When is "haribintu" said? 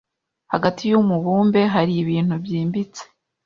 1.73-2.33